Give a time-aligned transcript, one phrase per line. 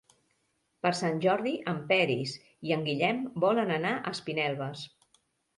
[0.85, 2.33] Per Sant Jordi en Peris
[2.71, 4.89] i en Guillem volen anar a Espinelves.